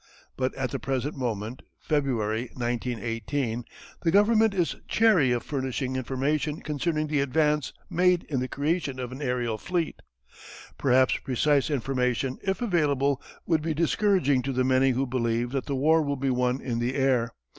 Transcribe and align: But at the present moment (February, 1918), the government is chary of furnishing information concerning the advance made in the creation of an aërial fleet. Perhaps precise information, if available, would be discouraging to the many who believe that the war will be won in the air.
But 0.35 0.55
at 0.55 0.71
the 0.71 0.79
present 0.79 1.15
moment 1.15 1.61
(February, 1.79 2.49
1918), 2.55 3.63
the 4.01 4.09
government 4.09 4.51
is 4.55 4.75
chary 4.87 5.31
of 5.31 5.43
furnishing 5.43 5.95
information 5.95 6.61
concerning 6.61 7.05
the 7.05 7.19
advance 7.19 7.71
made 7.87 8.23
in 8.23 8.39
the 8.39 8.47
creation 8.47 8.99
of 8.99 9.11
an 9.11 9.19
aërial 9.19 9.59
fleet. 9.59 10.01
Perhaps 10.79 11.17
precise 11.17 11.69
information, 11.69 12.39
if 12.41 12.63
available, 12.63 13.21
would 13.45 13.61
be 13.61 13.75
discouraging 13.75 14.41
to 14.41 14.51
the 14.51 14.63
many 14.63 14.89
who 14.89 15.05
believe 15.05 15.51
that 15.51 15.67
the 15.67 15.75
war 15.75 16.01
will 16.01 16.15
be 16.17 16.31
won 16.31 16.59
in 16.59 16.79
the 16.79 16.95
air. 16.95 17.29